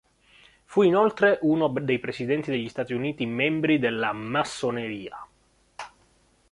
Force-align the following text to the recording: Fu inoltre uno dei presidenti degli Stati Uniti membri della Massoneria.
Fu 0.65 0.81
inoltre 0.81 1.37
uno 1.43 1.67
dei 1.67 1.99
presidenti 1.99 2.49
degli 2.49 2.69
Stati 2.69 2.93
Uniti 2.93 3.27
membri 3.27 3.77
della 3.77 4.11
Massoneria. 4.13 5.27